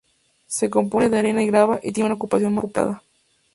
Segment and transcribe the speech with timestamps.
[0.47, 3.03] Se compone de arena y grava y tiene una ocupación moderada.